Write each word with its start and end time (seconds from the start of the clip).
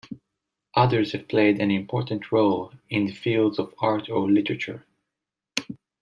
Others 0.73 1.11
have 1.11 1.27
played 1.27 1.61
an 1.61 1.69
important 1.69 2.31
role 2.31 2.73
in 2.89 3.05
the 3.05 3.13
fields 3.13 3.59
of 3.59 3.75
Art 3.77 4.09
or 4.09 4.27
Literature. 4.31 4.83